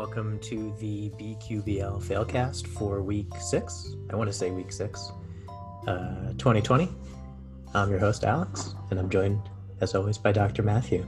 [0.00, 3.96] welcome to the BQBL Failcast for week six.
[4.08, 5.12] I want to say week six,
[5.86, 6.88] uh, 2020.
[7.74, 9.42] I'm your host, Alex, and I'm joined,
[9.82, 10.62] as always, by Dr.
[10.62, 11.06] Matthew.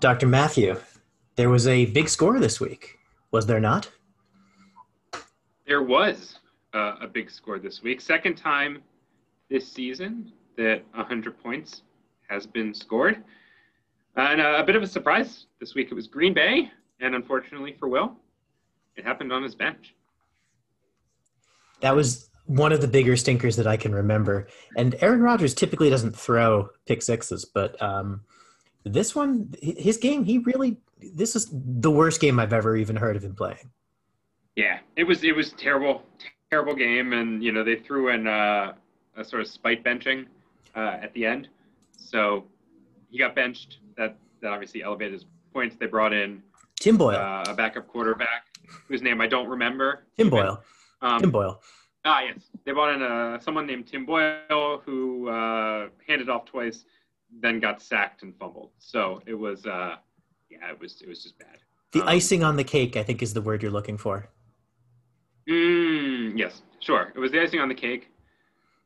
[0.00, 0.26] Dr.
[0.26, 0.80] Matthew,
[1.36, 2.98] there was a big score this week,
[3.30, 3.90] was there not?
[5.66, 6.38] There was
[6.72, 8.00] uh, a big score this week.
[8.00, 8.78] Second time
[9.50, 11.82] this season that 100 points
[12.28, 13.22] has been scored.
[14.16, 16.70] And uh, a bit of a surprise this week, it was Green Bay,
[17.00, 18.16] and unfortunately for Will,
[18.96, 19.94] it happened on his bench.
[21.80, 24.48] That was one of the bigger stinkers that I can remember.
[24.76, 28.22] And Aaron Rodgers typically doesn't throw pick sixes, but um,
[28.84, 30.76] this one, his game, he really,
[31.14, 33.70] this is the worst game I've ever even heard of him playing.
[34.56, 36.02] Yeah, it was it was terrible,
[36.50, 38.74] terrible game, and you know they threw in uh,
[39.16, 40.26] a sort of spite benching
[40.74, 41.48] uh, at the end,
[41.96, 42.44] so
[43.10, 43.78] he got benched.
[43.96, 45.76] That that obviously elevated his points.
[45.78, 46.42] They brought in
[46.80, 48.46] Tim Boyle, uh, a backup quarterback
[48.88, 50.04] whose name I don't remember.
[50.16, 50.38] Tim even.
[50.38, 50.62] Boyle.
[51.00, 51.60] Um, Tim Boyle.
[52.04, 56.46] Ah, yes, they brought in a, uh, someone named Tim Boyle who uh, handed off
[56.46, 56.84] twice,
[57.40, 58.70] then got sacked and fumbled.
[58.78, 59.96] So it was, uh,
[60.50, 61.58] yeah, it was it was just bad.
[61.92, 64.28] The um, icing on the cake, I think, is the word you're looking for.
[65.48, 67.12] Mm, yes, sure.
[67.14, 68.10] It was the icing on the cake,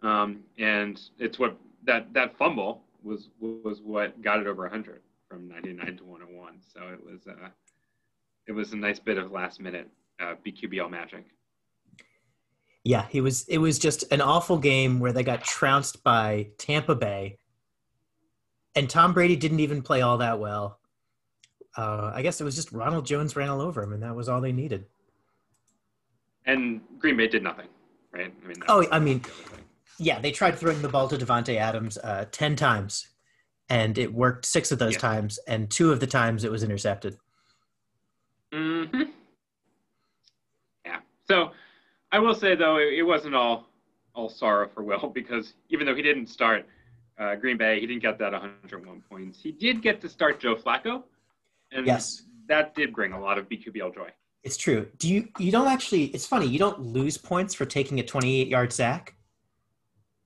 [0.03, 1.57] um, and it's what
[1.87, 6.61] that that fumble was was what got it over 100 from 99 to 101.
[6.73, 7.49] So it was uh,
[8.47, 9.89] it was a nice bit of last minute
[10.21, 11.25] uh, BQBL magic.
[12.85, 13.47] Yeah, he was.
[13.49, 17.39] It was just an awful game where they got trounced by Tampa Bay,
[18.77, 20.79] and Tom Brady didn't even play all that well.
[21.77, 24.29] Uh, I guess it was just Ronald Jones ran all over him, and that was
[24.29, 24.87] all they needed
[26.47, 27.67] and Green Bay did nothing,
[28.13, 28.33] right?
[28.43, 29.23] I mean, oh, I mean,
[29.99, 33.09] yeah, they tried throwing the ball to Davante Adams uh, ten times,
[33.69, 35.01] and it worked six of those yeah.
[35.01, 37.17] times, and two of the times it was intercepted.
[38.53, 38.85] Hmm.
[40.85, 40.99] Yeah.
[41.29, 41.51] So,
[42.13, 43.67] I will say though, it, it, wasn't all
[44.15, 46.67] all sorrow for Will because even though he didn't start
[47.19, 49.41] uh, Green Bay, he didn't get that 101 points.
[49.43, 51.03] He did get to start Joe Flacco,
[51.73, 54.09] and yes, that did bring a lot of BQBL joy.
[54.43, 54.87] It's true.
[54.99, 58.47] Do you you don't actually it's funny, you don't lose points for taking a 28
[58.47, 59.16] yard sack.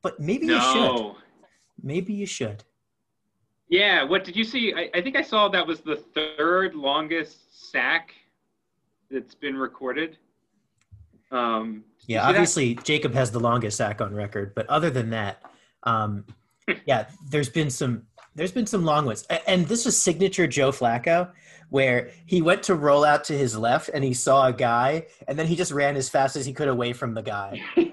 [0.03, 0.55] But maybe no.
[0.55, 1.15] you should.
[1.83, 2.65] Maybe you should.
[3.69, 4.75] Yeah, what did you see?
[4.75, 8.15] I, I think I saw that was the third longest sack
[9.10, 10.19] that's been recorded.
[11.31, 12.84] Um, yeah, obviously that?
[12.84, 15.43] Jacob has the longest sack on record, but other than that,
[15.84, 16.25] um,
[16.84, 21.31] yeah, there's been some there's been some long ones, and this was signature Joe Flacco
[21.71, 25.39] where he went to roll out to his left and he saw a guy and
[25.39, 27.62] then he just ran as fast as he could away from the guy.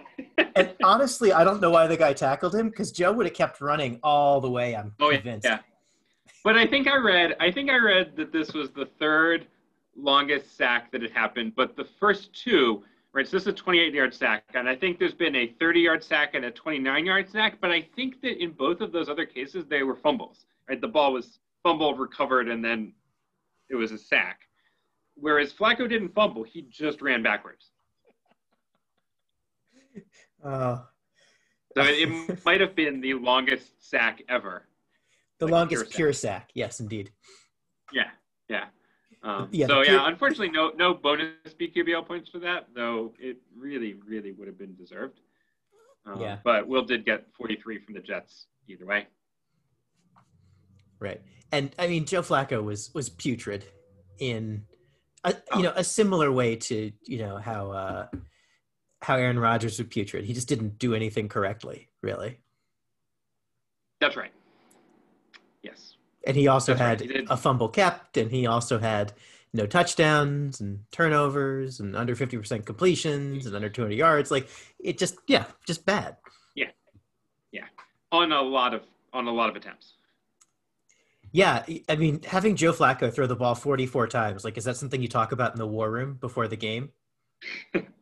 [0.59, 3.61] and honestly, I don't know why the guy tackled him because Joe would have kept
[3.61, 4.75] running all the way.
[4.75, 5.45] I'm oh, convinced.
[5.45, 5.59] Yeah.
[6.43, 9.47] But I think I read I think I read that this was the third
[9.95, 12.83] longest sack that had happened, but the first two
[13.17, 13.27] right?
[13.27, 16.03] So this is a 28 yard sack, and I think there's been a 30 yard
[16.03, 19.25] sack and a 29 yard sack, but I think that in both of those other
[19.25, 20.79] cases they were fumbles, right?
[20.79, 22.93] The ball was fumbled, recovered, and then
[23.69, 24.41] it was a sack.
[25.15, 27.71] Whereas Flacco didn't fumble; he just ran backwards.
[30.43, 30.79] Uh,
[31.75, 34.67] so it, it might have been the longest sack ever.
[35.39, 36.41] The like longest pure, pure sack.
[36.41, 36.49] sack.
[36.53, 37.11] Yes, indeed.
[37.93, 38.09] Yeah,
[38.49, 38.65] yeah.
[39.23, 43.95] Um, yeah so yeah, unfortunately, no no bonus BQBL points for that, though it really
[44.07, 45.19] really would have been deserved.
[46.05, 46.37] Um, yeah.
[46.43, 49.07] But Will did get 43 from the Jets either way.
[50.99, 51.21] Right
[51.51, 53.65] and I mean Joe Flacco was was putrid
[54.19, 54.63] in
[55.23, 58.07] a, you know a similar way to you know how uh,
[59.07, 60.25] how Aaron Rodgers was putrid.
[60.25, 62.39] He just didn't do anything correctly, really.
[64.01, 64.33] That's right.
[65.63, 65.95] Yes.
[66.25, 67.21] And he also That's had right.
[67.21, 69.13] he a fumble kept, and he also had
[69.53, 74.29] no touchdowns and turnovers and under 50% completions and under 200 yards.
[74.29, 76.17] Like it just, yeah, just bad.
[76.53, 76.71] Yeah.
[77.53, 77.67] Yeah.
[78.11, 78.81] On a lot of,
[79.13, 79.93] on a lot of attempts.
[81.31, 85.01] Yeah, I mean, having Joe Flacco throw the ball 44 times, like, is that something
[85.01, 86.89] you talk about in the war room before the game?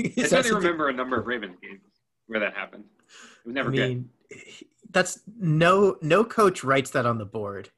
[0.18, 1.80] I certainly remember a number of Ravens games
[2.26, 2.84] where that happened.
[3.44, 4.40] It was never I mean, good.
[4.90, 7.70] That's no no coach writes that on the board.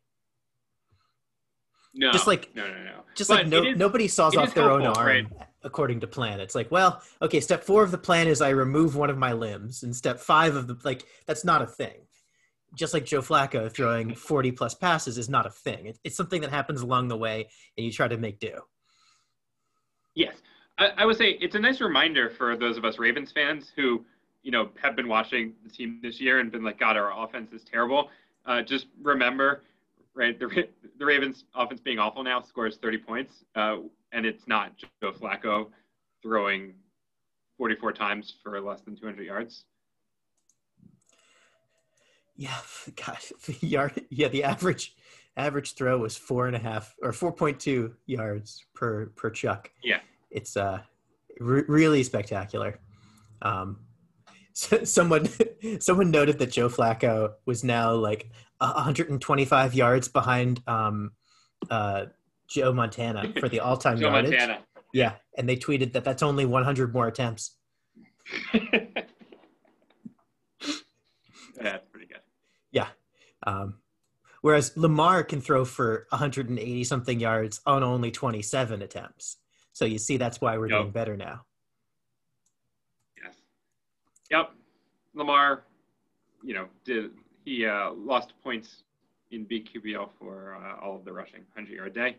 [1.95, 3.01] No, just like no, no, no.
[3.15, 5.27] Just but like no, is, nobody saws off their helpful, own arm right?
[5.63, 6.41] according to plan.
[6.41, 9.33] It's like, well, okay, step four of the plan is I remove one of my
[9.33, 12.05] limbs, and step five of the like that's not a thing
[12.75, 15.87] just like Joe Flacco throwing 40 plus passes is not a thing.
[15.87, 18.61] It, it's something that happens along the way and you try to make do.
[20.15, 20.37] Yes.
[20.79, 24.05] I, I, would say it's a nice reminder for those of us Ravens fans who,
[24.43, 27.53] you know have been watching the team this year and been like, God, our offense
[27.53, 28.11] is terrible.
[28.47, 29.63] Uh, just remember,
[30.15, 30.39] right?
[30.39, 30.69] The
[30.99, 33.77] the Ravens' offense being awful now scores 30 points, uh,
[34.13, 35.69] and it's not Joe Flacco
[36.23, 36.75] throwing
[37.59, 39.65] 44 times for less than 200 yards.
[42.37, 42.57] Yeah,
[43.07, 44.05] gosh, the yard.
[44.11, 44.95] Yeah, the average
[45.37, 49.71] average throw was four and a half or 4.2 yards per per chuck.
[49.83, 50.01] Yeah,
[50.35, 50.81] it's uh
[51.41, 52.79] re- really spectacular.
[53.43, 53.79] Um,
[54.53, 55.29] so someone
[55.81, 61.13] someone noted that Joe Flacco was now like 125 yards behind um,
[61.71, 62.07] uh,
[62.49, 64.31] Joe Montana for the all-time Joe yardage.
[64.33, 64.61] Montana.
[64.93, 67.57] Yeah, and they tweeted that that's only 100 more attempts.
[71.61, 72.21] that's pretty good.
[72.71, 72.87] Yeah.
[73.45, 73.79] Um,
[74.41, 79.39] whereas Lamar can throw for 180 something yards on only 27 attempts.
[79.75, 80.81] So you see, that's why we're Yep.
[80.81, 81.45] doing better now.
[83.23, 83.35] Yes.
[84.31, 84.53] Yep.
[85.15, 85.65] Lamar,
[86.43, 87.11] you know, did
[87.45, 88.85] he uh, lost points
[89.33, 92.17] in BQBL for uh, all of the rushing 100 yard day.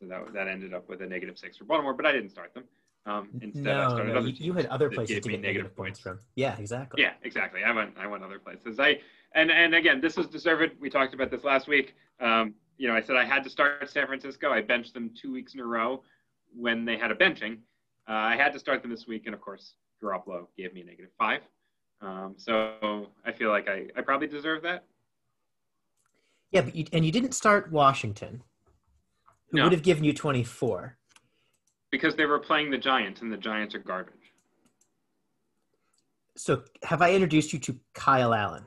[0.00, 2.54] So that that ended up with a negative six for Baltimore, but I didn't start
[2.54, 2.64] them.
[3.06, 5.74] Um, instead, I no, started no, other you, you had other places to get negative
[5.76, 6.20] points from.
[6.36, 7.02] Yeah, exactly.
[7.02, 7.64] Yeah, exactly.
[7.64, 8.78] I went I went other places.
[8.78, 9.00] I
[9.34, 10.80] and and again, this is deserved.
[10.80, 11.94] We talked about this last week.
[12.20, 14.50] Um, you know, I said I had to start San Francisco.
[14.50, 16.02] I benched them two weeks in a row
[16.56, 17.58] when they had a benching.
[18.08, 20.84] Uh, I had to start them this week, and of course, Garoppolo gave me a
[20.84, 21.40] negative five.
[22.00, 24.84] Um, so I feel like I, I probably deserve that.
[26.50, 28.42] Yeah, but you, and you didn't start Washington,
[29.50, 29.64] who No.
[29.64, 30.96] would have given you 24.
[31.90, 34.14] because they were playing the Giants, and the Giants are garbage.
[36.36, 38.66] So have I introduced you to Kyle Allen?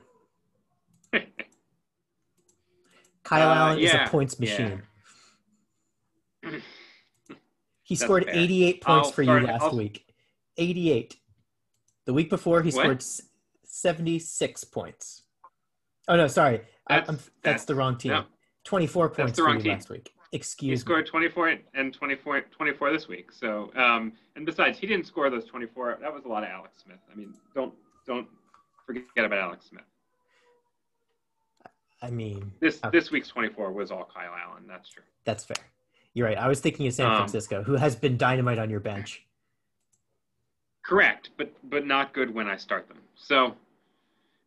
[3.24, 4.76] Kyle Uh, Allen is a points yeah.
[7.88, 8.34] He That's scored fair.
[8.34, 10.04] 88 points I'll for you last I'll- week.
[10.58, 11.16] 88.
[12.04, 12.82] The week before, he What?
[12.82, 13.22] scored s-
[13.64, 15.22] 76 points.
[16.06, 16.60] Oh, no, sorry.
[16.86, 18.12] I, That's- I'm, that's, that's- the wrong team.
[18.12, 18.24] no.
[18.64, 19.72] 24 points the for wrong you team.
[19.72, 20.12] last week.
[20.32, 20.72] Excuse me.
[20.72, 23.32] He scored 24 and 24, 24 this week.
[23.32, 25.96] So, um, and besides, he didn't score those 24.
[26.02, 26.98] That was a lot of Alex Smith.
[27.10, 27.72] I mean, don't
[28.06, 28.28] don't
[28.84, 29.84] forget about Alex Smith.
[32.02, 32.90] I mean, This Okay.
[32.98, 34.64] this week's 24 was all Kyle Allen.
[34.66, 35.02] That's true.
[35.24, 35.56] that's fair.
[36.18, 36.36] You're right.
[36.36, 39.24] I was thinking of San Um, Francisco, who has been dynamite on your bench.
[40.84, 42.98] Correct, but but not good when I start them.
[43.14, 43.54] So,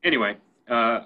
[0.04, 0.36] anyway,
[0.68, 1.06] uh,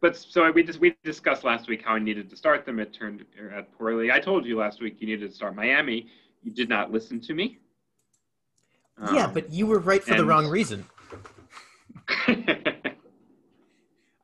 [0.00, 2.78] but so we just we discussed last week how I needed to start them.
[2.78, 4.12] It turned out poorly.
[4.12, 6.06] I told you last week you needed to start Miami.
[6.44, 7.58] You did not listen to me.
[9.12, 10.86] yeah, Um, but you were right for the wrong reason.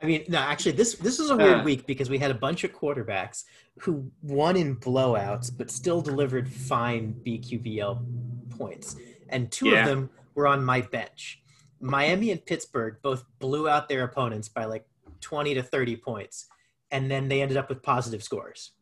[0.02, 1.62] I mean, no, actually, this this was a weird Uh.
[1.62, 3.44] week because we had a bunch of quarterbacks
[3.80, 8.04] who won in blowouts, but still delivered fine BQBL
[8.50, 8.96] points,
[9.28, 9.80] and two Yeah.
[9.80, 11.40] of them were on my bench.
[11.80, 14.86] Miami and Pittsburgh both blew out their opponents by like
[15.20, 16.48] twenty to thirty points,
[16.90, 18.72] and then they ended up with positive scores.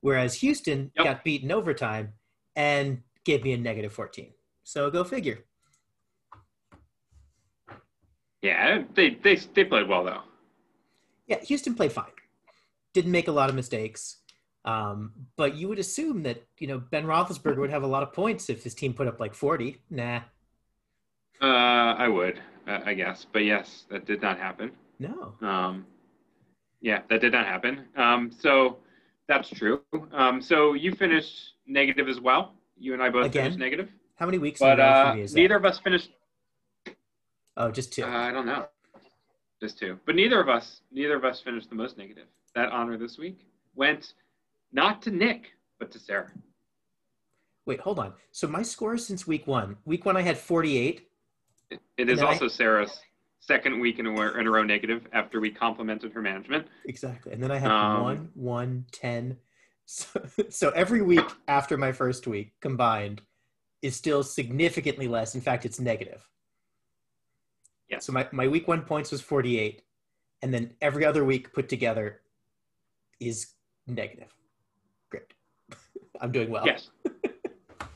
[0.00, 1.04] Whereas Houston Yep.
[1.04, 2.14] got beaten overtime
[2.54, 4.32] and gave me a negative fourteen.
[4.64, 5.44] So go figure.
[8.42, 10.22] Yeah, they, they they played well though.
[11.26, 12.10] Yeah, Houston played fine.
[12.92, 14.18] Didn't make a lot of mistakes.
[14.64, 18.12] Um, but you would assume that, you know, Ben Roethlisberger would have a lot of
[18.12, 19.76] points if his team put up like 40.
[19.90, 20.22] Nah,
[21.40, 24.72] Uh, I would, uh, I guess, but yes, that did not happen.
[24.98, 25.34] no.
[25.40, 25.86] Um,
[26.80, 27.84] yeah, that did not happen.
[27.96, 28.78] Um, so
[29.28, 29.82] that's true.
[30.12, 32.54] Um, so you finished negative as well.
[32.78, 33.44] You and I both Again?
[33.44, 36.10] finished negative, How many weeks but uh, neither of us finished.
[37.56, 38.04] Oh, just two.
[38.04, 38.66] Uh, I don't know,
[39.60, 39.98] just two.
[40.06, 42.26] But neither of us, neither of us finished the most negative.
[42.54, 44.14] That honor this week went
[44.72, 46.30] not to Nick, but to Sarah.
[47.66, 48.12] Wait, hold on.
[48.32, 51.06] So my score since week one, week one I had 48.
[51.70, 53.00] It, it is then I- also Sarah's
[53.40, 56.66] second week in a, in a row negative after we complimented her management.
[56.86, 57.32] Exactly.
[57.32, 59.36] And then I had Um, one, one, 10.
[59.88, 60.20] So,
[60.50, 63.22] so every week after my first week combined
[63.82, 65.36] is still significantly less.
[65.36, 66.28] In fact, it's negative.
[67.88, 68.06] Yes.
[68.06, 69.82] So my, my week one points was 48.
[70.42, 72.20] And then every other week put together
[73.20, 73.54] is
[73.86, 74.32] negative.
[75.10, 75.32] Great.
[76.20, 76.66] I'm doing well.
[76.66, 76.90] Yes.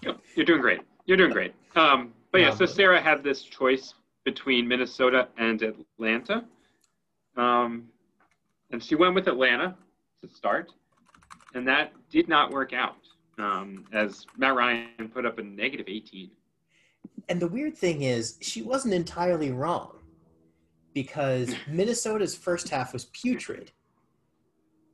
[0.03, 0.81] Yep, You're doing great.
[1.07, 1.55] You're doing great.
[1.77, 3.95] Um, but yeah, so Um, Sarah had this choice
[4.25, 6.45] between Minnesota and Atlanta.
[7.37, 7.89] Um,
[8.71, 9.77] and she went with Atlanta
[10.23, 10.73] to start.
[11.55, 12.97] And that did not work out
[13.39, 16.31] um, as Matt Ryan put up a negative 18.
[17.31, 19.97] And the weird thing is, she wasn't entirely wrong
[20.93, 23.71] because Minnesota's first half was putrid,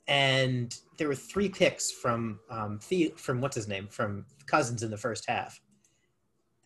[0.06, 4.90] and there were three picks from um, the, from what's his name from Cousins in
[4.90, 5.60] the first half.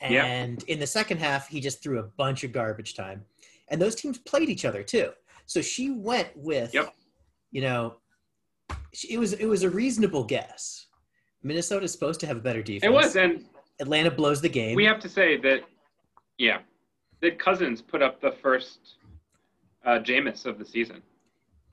[0.01, 3.23] And in the second half, he just threw a bunch of garbage time.
[3.69, 5.11] And those teams played each other too.
[5.47, 6.95] So she went with, Yep.
[7.51, 7.97] you know,
[9.09, 10.87] it was it was a reasonable guess.
[11.43, 12.91] Minnesota's supposed to have a better defense.
[12.91, 13.45] It was, and
[13.81, 14.77] Atlanta blows the game.
[14.77, 15.61] we have to say that,
[16.39, 16.59] yeah,
[17.23, 18.97] that Cousins put up the first
[19.85, 21.03] uh, Jameis of the season.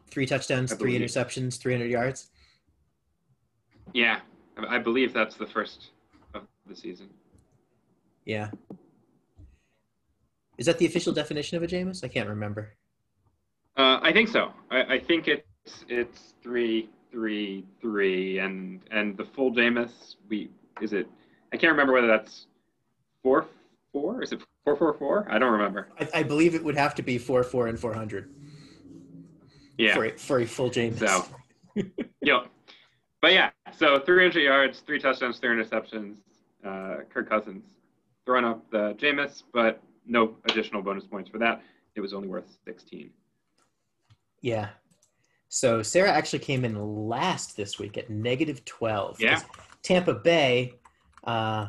[0.10, 2.30] three touchdowns, three interceptions, 300 yards.
[3.94, 4.20] Yeah,
[4.58, 5.92] I I believe that's the first
[6.34, 7.10] of the season.
[8.26, 8.50] Yeah.
[10.58, 12.04] Is that the official definition of a Jameis?
[12.04, 12.74] I can't remember.
[13.78, 14.52] Uh, I think so.
[14.72, 20.16] I, I think it's it's three three three, and and the full Jameis.
[20.30, 20.50] We
[20.82, 21.08] is it?
[21.58, 22.46] I can't remember whether that's
[23.24, 23.48] four
[23.92, 24.22] four.
[24.22, 25.28] Is it four four four?
[25.28, 25.88] I don't remember.
[26.00, 28.32] I, I believe it would have to be four, four, and 400
[29.80, 29.96] Yeah.
[29.96, 31.00] for, a, for a full Jameis.
[31.00, 31.26] So,
[32.22, 32.46] yep.
[33.24, 36.18] But yeah, so 300 yards, three touchdowns, three interceptions.
[36.64, 37.66] Uh, Kirk Cousins
[38.28, 41.64] throwing up the Jameis, but no additional bonus points for that.
[41.96, 43.10] It was only worth 16.
[44.44, 44.70] Yeah.
[45.50, 49.20] So Sarah actually came in last this week at negative 12.
[49.20, 49.42] Yeah.
[49.82, 50.74] Tampa Bay
[51.24, 51.68] uh,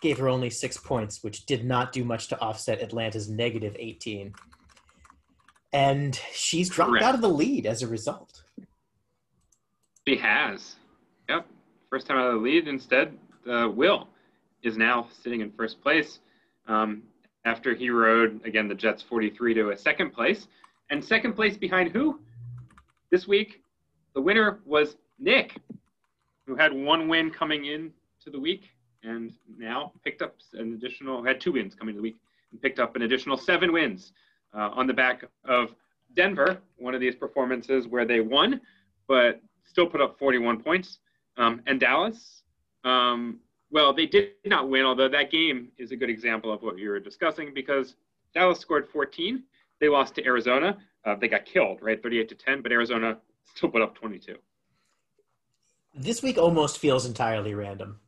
[0.00, 4.34] gave her only six points, which did not do much to offset Atlanta's negative 18.
[5.72, 7.04] And she's dropped Correct.
[7.04, 8.44] out of the lead as a result.
[10.06, 10.76] She has.
[11.28, 11.46] Yep.
[11.90, 12.68] First time out of the lead.
[12.68, 13.18] Instead,
[13.50, 14.08] uh, Will
[14.62, 16.20] is now sitting in first place
[16.68, 17.02] um,
[17.44, 20.46] after he rode, again, the Jets 43 to a second place.
[20.90, 22.20] And second place behind who?
[23.10, 23.62] This week,
[24.14, 25.56] the winner was Nick,
[26.46, 28.70] who had one win coming in to the week
[29.06, 32.16] and now picked up an additional, had two wins coming to the week
[32.50, 34.12] and picked up an additional seven wins
[34.54, 35.74] uh, on the back of
[36.14, 38.60] Denver, one of these performances where they won,
[39.06, 40.98] but still put up 41 points.
[41.36, 42.42] Um, and Dallas,
[42.84, 43.38] um,
[43.70, 46.88] well, they did not win, although that game is a good example of what you
[46.88, 47.96] were discussing because
[48.34, 49.42] Dallas scored 14.
[49.80, 50.78] They lost to Arizona.
[51.04, 52.02] Uh, they got killed, right?
[52.02, 53.18] 38 to 10, but Arizona
[53.54, 54.36] still put up 22.
[55.94, 58.00] This week almost feels entirely random.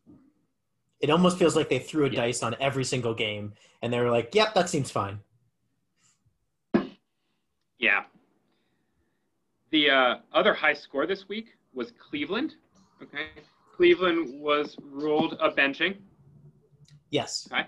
[1.00, 2.22] It almost feels like they threw a Yeah.
[2.22, 5.20] dice on every single game and they were like, yep, that seems fine.
[7.78, 8.04] Yeah.
[9.70, 12.54] The uh, other high score this week was Cleveland.
[13.02, 13.28] Okay.
[13.76, 15.98] Cleveland was ruled a benching.
[17.10, 17.48] Yes.
[17.52, 17.66] Okay.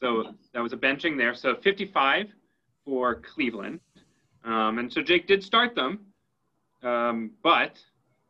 [0.00, 1.34] So that was a benching there.
[1.34, 2.28] So 55
[2.84, 3.80] for Cleveland.
[4.44, 6.06] Um, and so Jake did start them,
[6.82, 7.82] um, but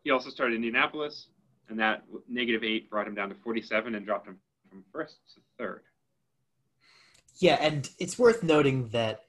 [0.03, 1.29] he also started Indianapolis,
[1.69, 5.41] and that negative eight brought him down to 47 and dropped him from first to
[5.59, 5.83] third.
[7.39, 9.25] Yeah, and it's worth noting that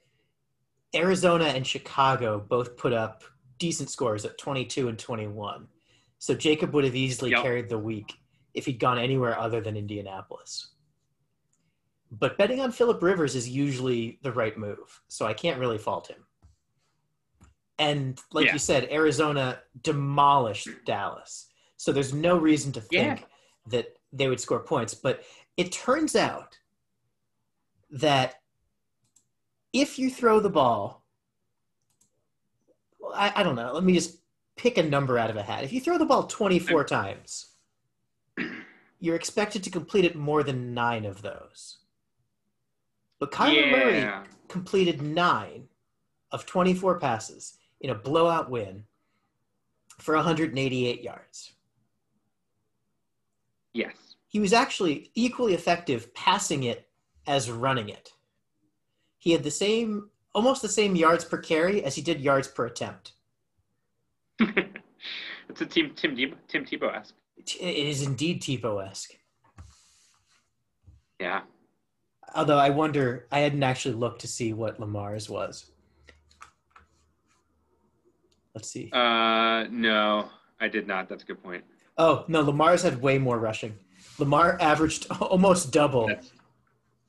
[0.94, 3.22] Arizona and Chicago both put up
[3.58, 5.68] decent scores at 22 and 21.
[6.18, 7.42] So Jacob would have easily Yep.
[7.42, 8.14] carried the week
[8.54, 10.74] if he'd gone anywhere other than Indianapolis.
[12.10, 16.08] But betting on Philip Rivers is usually the right move, so I can't really fault
[16.08, 16.24] him.
[17.78, 18.54] And like Yeah.
[18.54, 21.47] you said, Arizona demolished Dallas.
[21.78, 23.14] So there's no reason to Yeah.
[23.14, 23.26] think
[23.66, 24.94] that they would score points.
[24.94, 25.24] But
[25.56, 26.58] it turns out
[27.90, 28.42] that
[29.72, 31.04] if you throw the ball,
[32.98, 34.18] well, I, I don't know, let me just
[34.56, 35.64] pick a number out of a hat.
[35.64, 37.52] If you throw the ball 24 times,
[38.98, 41.78] you're expected to complete it more than nine of those.
[43.20, 44.00] But Kyler Murray
[44.48, 45.68] completed nine
[46.32, 48.84] of 24 passes in a blowout win
[49.98, 51.52] for 188 yards.
[53.78, 54.16] Yes.
[54.26, 56.88] He was actually equally effective passing it
[57.28, 58.10] as running it.
[59.18, 62.66] He had the same, almost the same yards per carry as he did yards per
[62.66, 63.12] attempt.
[64.40, 67.14] it's a team Tim Tebow, Tim Tebow esque.
[67.36, 69.12] It is indeed Tebow esque.
[71.20, 71.42] Yeah.
[72.34, 75.70] Although I wonder, I hadn't actually looked to see what Lamar's was.
[78.56, 78.90] Let's see.
[78.92, 81.08] Uh, no, I did not.
[81.08, 81.62] That's a good point.
[81.98, 83.74] Oh no, Lamar's had way more rushing.
[84.18, 86.32] Lamar averaged almost double That's,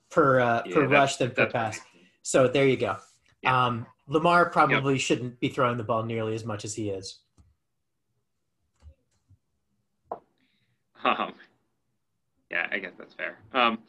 [0.10, 1.80] per uh, yeah, per rush than per pass.
[2.24, 2.98] So there you go.
[3.42, 3.66] Yeah.
[3.66, 7.20] Um, Lamar probably shouldn't be throwing the ball nearly as much as he is.
[11.02, 11.32] Um,
[12.52, 13.38] yeah, I guess that's fair.
[13.54, 13.80] Um,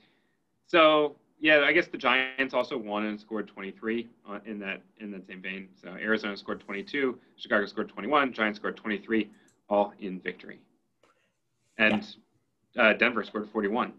[0.68, 4.08] so yeah, I guess the Giants also won and scored 23
[4.44, 5.68] in that in that same vein.
[5.82, 9.28] So Arizona scored 22, Chicago scored 21, Giants scored 23,
[9.68, 10.60] all in victory.
[11.80, 12.06] And
[12.78, 13.92] uh, Denver scored 41,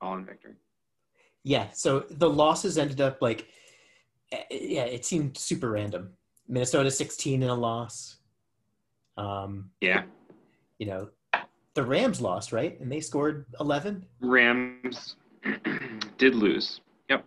[0.00, 0.54] all in victory.
[1.42, 1.68] Yeah.
[1.72, 3.48] So the losses ended up like,
[4.32, 6.10] eh, yeah, it seemed super random.
[6.48, 8.18] Minnesota 16 in a loss.
[9.16, 10.04] Um, Yeah,
[10.78, 11.08] you know,
[11.74, 12.78] the Rams lost, right?
[12.80, 14.04] And they scored 11.
[14.20, 15.16] Rams
[16.18, 16.80] did lose.
[17.10, 17.24] Yep.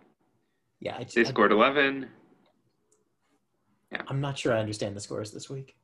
[0.80, 2.08] Yeah, I, They I- scored 11.
[4.08, 5.76] I'm not sure I understand the scores this week.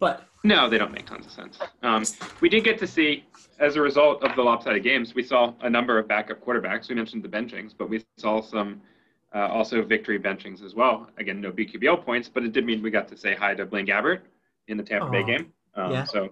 [0.00, 1.58] But No, they don't make tons of sense.
[1.82, 2.04] Um,
[2.40, 3.26] we did get to see,
[3.58, 6.88] as a result of the lopsided games, we saw a number of backup quarterbacks.
[6.88, 8.80] We mentioned the benchings, but we saw some
[9.34, 11.08] uh, also victory benchings as well.
[11.18, 13.86] Again, no BQBL points, but it did mean we got to say hi to Blaine
[13.86, 14.20] Gabbert
[14.68, 15.52] in the Tampa Bay game.
[15.74, 16.04] Um, yeah.
[16.04, 16.30] So,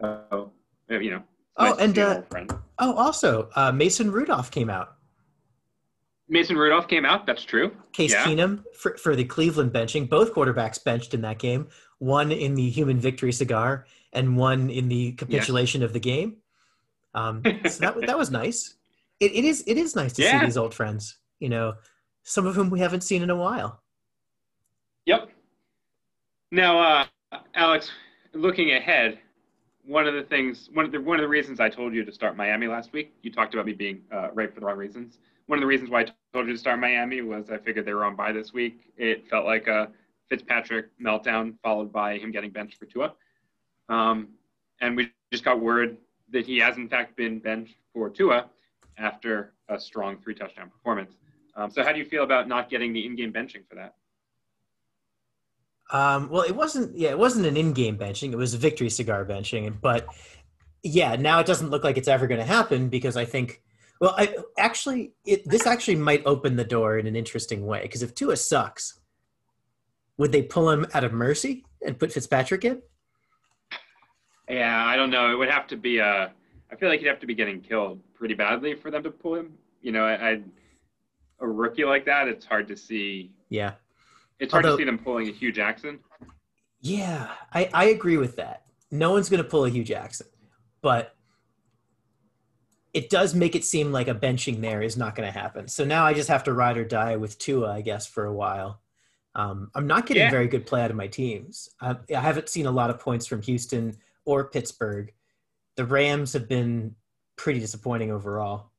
[0.00, 0.52] so,
[0.90, 1.22] uh, you know.
[1.56, 2.22] Oh, nice and, uh,
[2.80, 4.96] oh, also uh, Mason Rudolph came out.
[6.28, 7.26] Mason Rudolph came out.
[7.26, 7.74] That's true.
[7.92, 8.24] Case Yeah.
[8.24, 10.08] Keenum for, for the Cleveland benching.
[10.08, 11.68] Both quarterbacks benched in that game.
[11.98, 16.36] One in the human victory cigar, and one in the capitulation of the game.
[17.14, 18.74] Um, so that that was nice.
[19.20, 20.38] It, it is it is nice to Yeah.
[20.38, 21.18] see these old friends.
[21.38, 21.74] You know,
[22.22, 23.82] some of whom we haven't seen in a while.
[25.06, 25.30] Yep.
[26.50, 26.78] Now,
[27.32, 27.90] uh, Alex,
[28.32, 29.18] looking ahead,
[29.84, 32.12] one of the things, one of the one of the reasons I told you to
[32.12, 35.18] start Miami last week, you talked about me being uh, right for the wrong reasons.
[35.46, 37.92] One of the reasons why I told you to start Miami was I figured they
[37.92, 38.92] were on by this week.
[38.96, 39.90] It felt like a
[40.28, 43.14] Fitzpatrick meltdown followed by him getting benched for Tua,
[43.88, 44.28] um,
[44.80, 45.98] and we just got word
[46.30, 48.46] that he has in fact been benched for Tua
[48.98, 51.14] after a strong three touchdown performance.
[51.56, 53.94] Um, so, how do you feel about not getting the in-game benching for that?
[55.90, 56.96] Um, well, it wasn't.
[56.96, 58.32] Yeah, it wasn't an in-game benching.
[58.32, 59.80] It was a victory cigar benching.
[59.80, 60.06] But
[60.82, 63.62] yeah, now it doesn't look like it's ever going to happen because I think.
[64.00, 67.82] Well, I actually, it, this actually might open the door in an interesting way.
[67.82, 68.98] Because if Tua sucks,
[70.18, 72.82] would they pull him out of mercy and put Fitzpatrick in?
[74.48, 75.32] Yeah, I don't know.
[75.32, 76.32] It would have to be a.
[76.70, 79.34] I feel like he'd have to be getting killed pretty badly for them to pull
[79.36, 79.52] him.
[79.80, 80.40] You know, I, I
[81.40, 83.32] a rookie like that, it's hard to see.
[83.48, 83.72] Yeah,
[84.40, 85.98] It's hard Although- to see them pulling a Hue Jackson.
[86.80, 88.62] yeah, I, I agree with that.
[88.90, 90.26] No one's going to pull a Hue Jackson,
[90.80, 91.14] but
[92.92, 95.66] it does make it seem like a benching there is not going to happen.
[95.68, 98.32] So now I just have to ride or die with Tua, I guess, for a
[98.32, 98.80] while.
[99.36, 100.30] Um, I'm not getting Yeah.
[100.30, 101.68] very good play out of my teams.
[101.80, 105.12] I, I haven't seen a lot of points from Houston or Pittsburgh.
[105.76, 106.94] The Rams have been
[107.36, 108.70] pretty disappointing overall.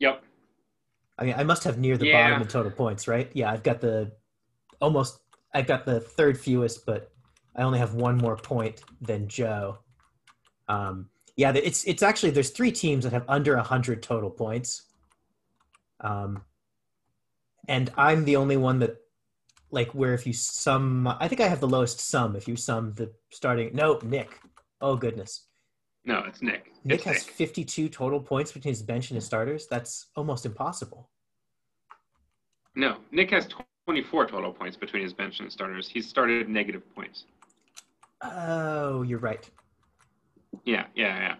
[0.00, 0.24] Yep.
[1.18, 2.12] I mean, I must have near the Yeah.
[2.12, 3.30] bottom in total points, right?
[3.34, 4.12] Yeah, I've got the
[4.80, 5.20] almost.
[5.54, 7.12] I've got the third fewest, but
[7.56, 9.78] I only have one more point than Joe.
[10.68, 14.82] Um, yeah, it's it's actually there's three teams that have under hundred total points,
[16.00, 16.42] um,
[17.68, 18.96] and I'm the only one that
[19.70, 22.92] like where if you sum, I think I have the lowest sum if you sum
[22.94, 23.70] the starting.
[23.74, 24.40] No, Nick.
[24.80, 25.46] Oh goodness.
[26.04, 26.72] No, it's Nick.
[26.84, 29.66] Nick It's has 52 total points between his bench and his starters.
[29.68, 31.10] That's almost impossible.
[32.74, 33.46] No, Nick has
[33.86, 35.88] 24 total points between his bench and his starters.
[35.88, 37.24] He's started negative points.
[38.22, 39.48] Oh, you're right.
[40.64, 41.34] Yeah, yeah, yeah.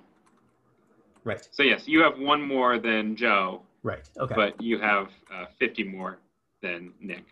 [1.24, 1.46] Right.
[1.50, 4.08] So yes, you have one more than Joe, Right.
[4.18, 4.34] Okay.
[4.34, 6.18] but you have uh, 50 more
[6.62, 7.24] than Nick.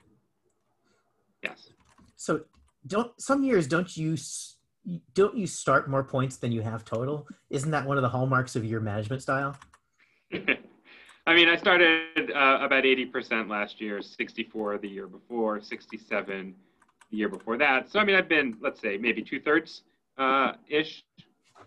[1.43, 1.71] Yes.
[2.17, 2.41] so
[2.87, 4.17] don't some years don't you
[5.15, 7.27] don't you start more points than you have total?
[7.51, 9.57] Isn't that one of the hallmarks of your management style?
[11.29, 16.55] I mean, I started uh, about 80% last year, 64 the year before, 67
[17.11, 17.91] the year before that.
[17.91, 19.83] So, I mean, I've been, let's say, maybe two thirds
[20.17, 21.05] uh, ish.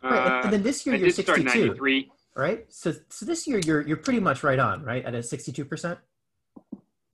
[0.02, 0.14] Right.
[0.14, 1.76] Uh, and then this year I you're did start 62,
[2.36, 2.44] 93.
[2.50, 2.66] right?
[2.74, 5.04] So so this year you're you're pretty much right on, right?
[5.06, 5.98] At a 62%?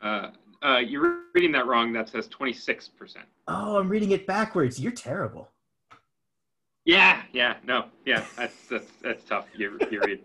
[0.01, 0.29] Uh,
[0.63, 1.93] uh, you're reading that wrong.
[1.93, 3.17] That says 26%.
[3.47, 4.79] Oh, I'm reading it backwards.
[4.79, 5.49] You're terrible.
[6.85, 9.45] Yeah, yeah, no, yeah, that's that's, that's tough.
[9.53, 10.19] You, you read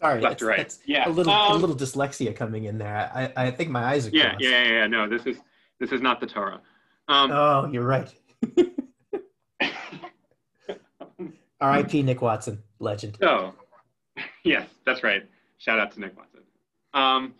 [0.00, 0.20] Sorry.
[0.20, 0.58] left that's- right.
[0.58, 3.10] that's Yeah, a little a um, little dyslexia coming in there.
[3.12, 4.44] I I think my eyes are yeah, crossed.
[4.44, 4.86] yeah, yeah, yeah.
[4.86, 5.38] No, this is
[5.80, 6.60] this is not the Torah.
[7.08, 8.12] Um, Oh, you're right.
[11.60, 12.02] R.I.P.
[12.02, 13.18] Nick Watson, legend.
[13.20, 13.54] So,
[14.44, 15.24] yes, that's right.
[15.58, 16.40] Shout out to Nick Watson.
[16.94, 17.34] Um,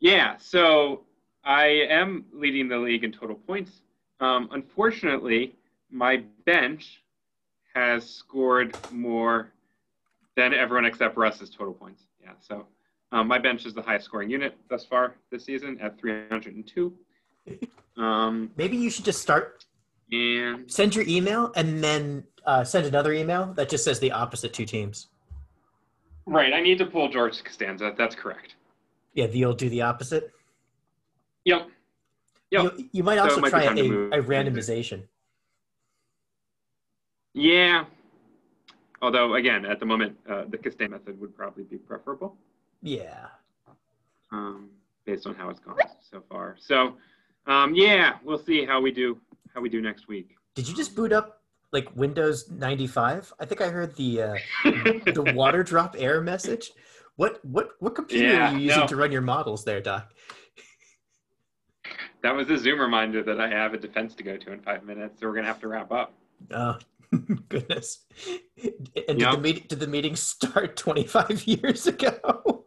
[0.00, 1.02] yeah, so
[1.44, 3.80] I am leading the league in total points.
[4.20, 5.54] Um, unfortunately,
[5.90, 7.02] my bench
[7.74, 9.52] has scored more
[10.36, 12.04] than everyone except Russ's total points.
[12.22, 12.66] Yeah, so
[13.12, 16.92] um, my bench is the highest scoring unit thus far this season at 302.
[17.94, 19.66] Um, Maybe you should just start
[20.10, 24.52] and send your email and then uh, send another email that just says the opposite
[24.52, 25.08] two teams.
[26.26, 27.94] right, I need to pull George Costanza.
[27.96, 28.54] That's correct.
[29.14, 30.32] Yeah, you'll do the opposite.
[31.44, 31.68] Yep.
[32.50, 32.62] Yep.
[32.78, 35.02] You, you might So also might try a, a randomization.
[37.34, 37.84] Yeah.
[39.00, 42.36] Although, again, at the moment, uh, the Costanza method would probably be preferable
[42.82, 43.26] Yeah.
[44.30, 44.70] um,
[45.04, 45.76] based on how it's gone
[46.08, 46.56] so far.
[46.58, 46.94] So,
[47.46, 49.18] um, yeah, we'll see how we do
[49.54, 50.36] how we do next week.
[50.54, 51.41] Did you just boot up
[51.72, 53.32] like Windows 95.
[53.40, 56.70] I think I heard the uh, the water drop error message.
[57.16, 58.86] What what what computer Yeah, are you using no.
[58.86, 60.12] to run your models there, Doc?
[62.22, 64.84] That was a Zoom reminder that I have a defense to go to in five
[64.84, 66.14] minutes, so we're gonna have to wrap up.
[66.52, 66.78] Oh
[67.48, 68.04] goodness!
[69.08, 72.61] And did the meeting did the meeting start 25 years ago?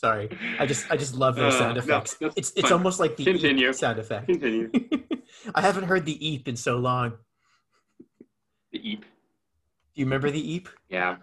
[0.00, 2.14] Sorry, I just I just love those Uh, sound effects.
[2.14, 2.72] that's it's it's fine.
[2.72, 4.28] almost like the eep sound effect.
[4.28, 4.70] Continue.
[5.54, 7.12] I haven't heard the eep in so long.
[8.72, 9.02] The eep.
[9.02, 9.06] Do
[10.00, 10.70] you remember the eep?
[10.88, 11.16] Yeah.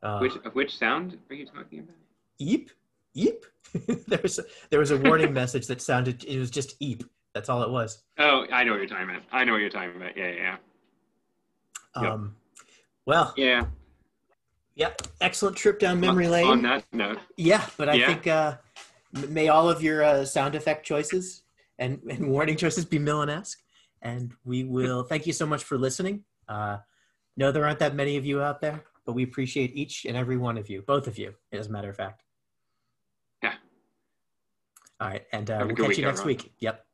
[0.00, 1.96] Uh, Which which sound are you talking about?
[2.38, 2.70] eep
[3.14, 3.44] eep?
[4.06, 7.02] there was a, there was a warning message that sounded it was just eep.
[7.34, 8.04] That's all it was.
[8.16, 9.22] Oh, I know what you're talking about.
[9.32, 10.16] I know what you're talking about.
[10.16, 10.56] Yeah, yeah,
[12.00, 12.12] Yep.
[12.12, 12.36] Um,
[13.06, 13.64] well, yeah.
[14.74, 16.46] Yeah, excellent trip down memory lane.
[16.46, 18.06] On that note, Yeah, but I Yeah.
[18.06, 18.56] think uh,
[19.28, 21.42] may all of your uh, sound effect choices
[21.78, 23.60] and, and warning choices be Millen-esque.
[24.02, 26.24] And we will thank you so much for listening.
[26.48, 26.78] Uh,
[27.36, 30.36] no, there aren't that many of you out there, but we appreciate each and every
[30.36, 32.22] one of you, both of you, as a matter of fact.
[33.42, 33.54] Yeah.
[35.00, 36.42] All right, and uh, we'll catch week, you next everyone.
[36.42, 36.52] week.
[36.60, 36.86] Yep.